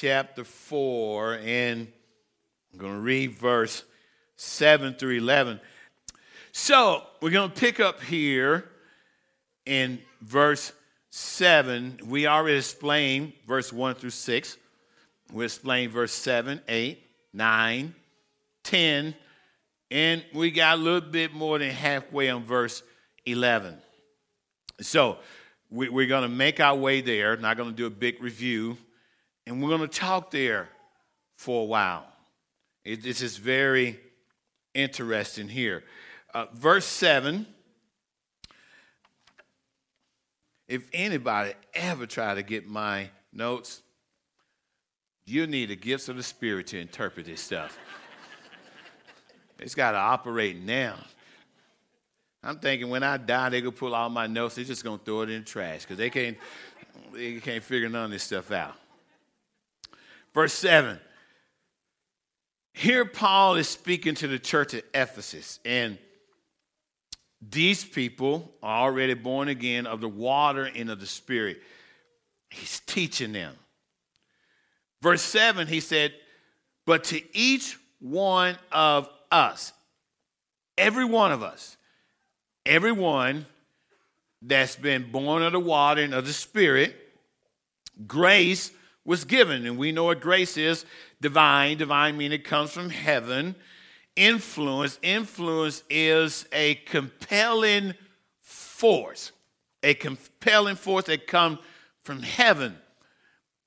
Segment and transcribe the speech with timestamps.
[0.00, 1.86] chapter 4, and
[2.72, 3.84] I'm going to read verse
[4.36, 5.60] 7 through 11.
[6.52, 8.64] So we're going to pick up here
[9.66, 10.72] in verse
[11.10, 12.00] 7.
[12.06, 14.56] We already explained verse 1 through 6.
[15.34, 16.98] We explained verse 7, 8,
[17.34, 17.94] 9,
[18.64, 19.14] 10,
[19.90, 22.82] and we got a little bit more than halfway on verse
[23.26, 23.76] 11.
[24.80, 25.18] So
[25.70, 28.78] we, are going to make our way there, not going to do a big review,
[29.50, 30.68] and we're going to talk there
[31.36, 32.06] for a while.
[32.84, 33.98] It, this is very
[34.74, 35.82] interesting here.
[36.32, 37.46] Uh, verse 7
[40.68, 43.82] if anybody ever try to get my notes,
[45.26, 47.76] you need the gifts of the Spirit to interpret this stuff.
[49.58, 50.94] it's got to operate now.
[52.44, 54.54] I'm thinking when I die, they're gonna pull all my notes.
[54.54, 56.38] They're just gonna throw it in the trash because they can't,
[57.12, 58.76] they can't figure none of this stuff out.
[60.34, 61.00] Verse seven.
[62.72, 65.98] Here, Paul is speaking to the church at Ephesus, and
[67.40, 71.62] these people are already born again of the water and of the Spirit.
[72.50, 73.54] He's teaching them.
[75.02, 76.12] Verse 7, he said,
[76.84, 79.72] But to each one of us,
[80.76, 81.76] every one of us,
[82.66, 83.46] everyone
[84.42, 86.94] that's been born of the water and of the Spirit,
[88.06, 88.70] grace
[89.04, 89.66] was given.
[89.66, 90.84] And we know what grace is
[91.20, 91.78] divine.
[91.78, 93.54] Divine meaning it comes from heaven.
[94.16, 94.98] Influence.
[95.02, 97.94] Influence is a compelling
[98.40, 99.32] force,
[99.82, 101.58] a compelling force that comes
[102.04, 102.76] from heaven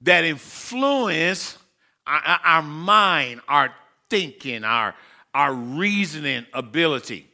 [0.00, 1.58] that influence
[2.06, 3.72] our, our mind, our
[4.10, 4.94] thinking, our,
[5.32, 7.26] our reasoning ability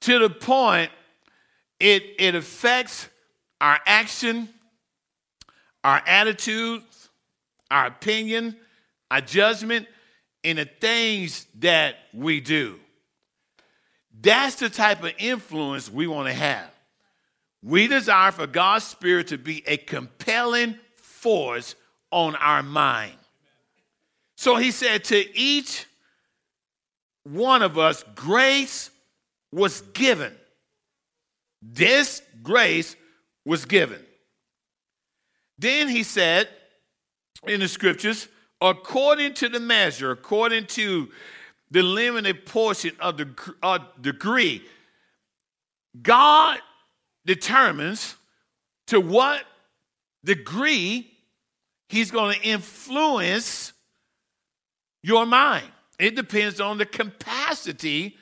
[0.00, 0.90] to the point
[1.80, 3.08] it, it affects
[3.60, 4.48] our action,
[5.84, 6.97] our attitudes,
[7.70, 8.56] our opinion,
[9.10, 9.86] our judgment,
[10.44, 12.78] and the things that we do.
[14.20, 16.70] That's the type of influence we want to have.
[17.62, 21.74] We desire for God's Spirit to be a compelling force
[22.10, 23.16] on our mind.
[24.36, 25.86] So he said to each
[27.24, 28.90] one of us, grace
[29.52, 30.32] was given.
[31.60, 32.96] This grace
[33.44, 34.00] was given.
[35.58, 36.48] Then he said
[37.46, 38.28] in the scriptures,
[38.60, 41.08] according to the measure, according to
[41.70, 43.28] the limited portion of the
[43.62, 44.64] uh, degree,
[46.00, 46.58] God
[47.24, 48.16] determines
[48.88, 49.44] to what
[50.24, 51.10] degree
[51.88, 53.72] He's going to influence
[55.02, 55.66] your mind.
[55.98, 58.16] It depends on the capacity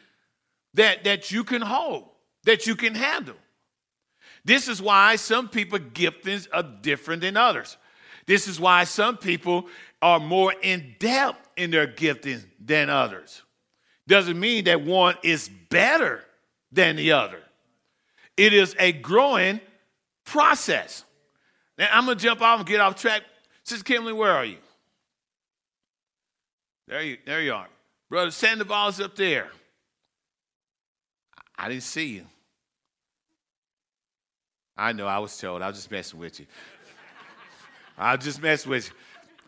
[0.74, 2.04] that, that you can hold,
[2.44, 3.34] that you can handle.
[4.44, 7.76] This is why some people giftings are different than others.
[8.26, 9.68] This is why some people
[10.02, 13.42] are more in depth in their gifting than others.
[14.06, 16.24] Doesn't mean that one is better
[16.72, 17.40] than the other.
[18.36, 19.60] It is a growing
[20.24, 21.04] process.
[21.78, 23.22] Now I'm gonna jump off and get off track.
[23.62, 24.58] Sister Kimberly, where are you?
[26.86, 27.68] There you, there you are.
[28.08, 29.48] Brother Sandoval's up there.
[31.58, 32.26] I didn't see you.
[34.76, 35.62] I know, I was told.
[35.62, 36.46] I was just messing with you.
[37.96, 38.94] I was just mess with you.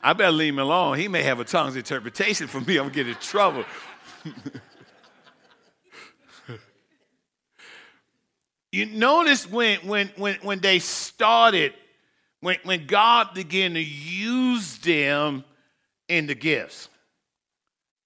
[0.03, 0.99] I better leave him alone.
[0.99, 2.77] He may have a tongue's interpretation for me.
[2.77, 3.65] I'm going to get in trouble.
[8.73, 11.75] you notice when, when, when, when they started,
[12.41, 15.45] when, when God began to use them
[16.09, 16.89] in the gifts,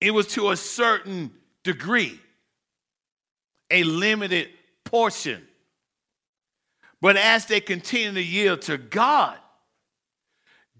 [0.00, 1.30] it was to a certain
[1.62, 2.18] degree
[3.70, 4.48] a limited
[4.84, 5.46] portion.
[7.00, 9.36] But as they continue to yield to God,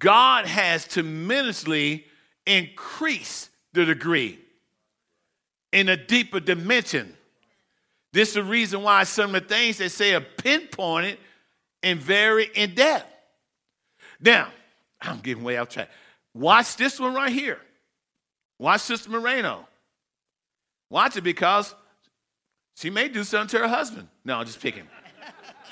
[0.03, 2.05] God has tremendously
[2.45, 4.37] increased the degree
[5.71, 7.15] in a deeper dimension.
[8.13, 11.19] This is the reason why some of the things they say are pinpointed
[11.85, 13.07] and very in depth.
[14.21, 14.49] Now,
[15.01, 15.89] I'm getting way off track.
[16.34, 17.60] Watch this one right here.
[18.59, 19.69] Watch Sister Moreno.
[20.91, 21.77] Watch it because
[22.75, 24.09] she may do something to her husband.
[24.25, 24.89] No, I'm just picking.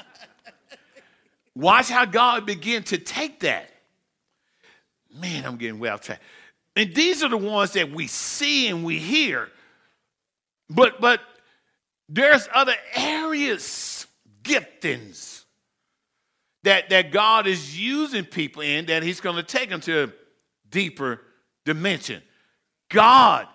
[1.57, 3.71] Watch how God begin to take that.
[5.41, 6.21] Man, I'm getting way off track.
[6.77, 9.49] And these are the ones that we see and we hear.
[10.69, 11.21] But but
[12.09, 14.07] there's other areas,
[14.43, 15.45] giftings
[16.65, 20.13] that, that God is using people in that He's going to take them to a
[20.69, 21.21] deeper
[21.65, 22.23] dimension.
[22.89, 23.47] God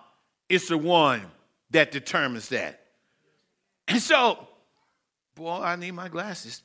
[0.48, 1.22] is the one
[1.70, 2.80] that determines that.
[3.88, 4.48] And so,
[5.34, 6.62] boy, I need my glasses.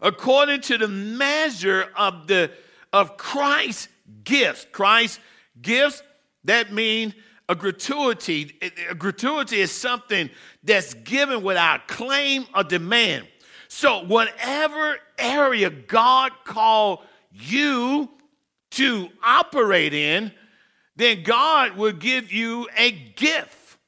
[0.00, 2.50] According to the measure of the
[2.92, 3.88] of Christ's
[4.24, 4.66] gifts.
[4.72, 5.20] Christ
[5.60, 6.02] gifts
[6.44, 7.14] that mean
[7.48, 8.58] a gratuity.
[8.90, 10.30] A gratuity is something
[10.62, 13.26] that's given without claim or demand.
[13.68, 17.00] So, whatever area God called
[17.30, 18.10] you
[18.72, 20.32] to operate in,
[20.96, 23.78] then God will give you a gift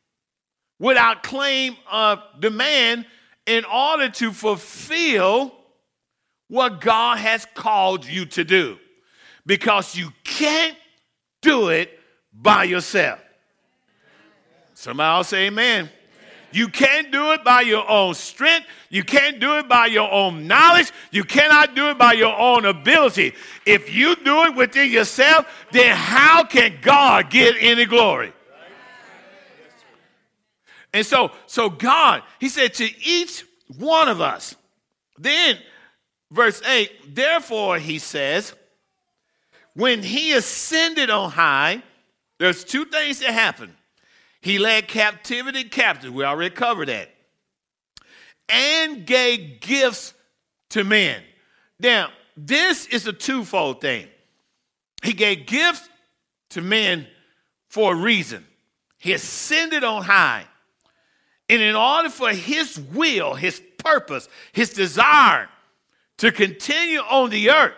[0.78, 3.06] without claim of demand
[3.46, 5.54] in order to fulfill
[6.48, 8.78] what God has called you to do.
[9.46, 10.76] Because you can't
[11.42, 11.98] do it
[12.32, 13.20] by yourself.
[14.74, 15.90] Somebody else say amen.
[16.54, 18.68] You can't do it by your own strength.
[18.88, 20.92] You can't do it by your own knowledge.
[21.10, 23.34] You cannot do it by your own ability.
[23.66, 28.32] If you do it within yourself, then how can God get any glory?
[30.92, 33.44] And so, so God, he said to each
[33.76, 34.54] one of us,
[35.18, 35.58] then
[36.30, 38.54] verse 8, therefore he says,
[39.74, 41.82] when he ascended on high,
[42.38, 43.74] there's two things that happened.
[44.40, 46.12] He led captivity captive.
[46.12, 47.10] We already covered that.
[48.48, 50.12] And gave gifts
[50.70, 51.22] to men.
[51.80, 54.08] Now, this is a twofold thing.
[55.02, 55.88] He gave gifts
[56.50, 57.06] to men
[57.68, 58.46] for a reason.
[58.98, 60.44] He ascended on high.
[61.48, 65.48] And in order for his will, his purpose, his desire
[66.18, 67.74] to continue on the earth,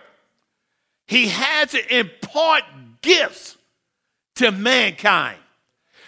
[1.06, 2.64] he had to impart
[3.00, 3.56] gifts
[4.37, 5.38] to mankind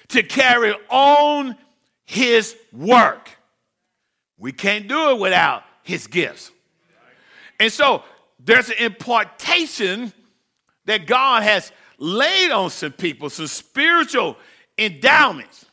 [0.09, 1.56] to carry on
[2.05, 3.31] his work.
[4.39, 6.50] We can't do it without his gifts.
[7.61, 8.05] And so
[8.39, 10.12] there's an impartation
[10.87, 14.37] that God has laid on some people, some spiritual
[14.79, 15.67] endowments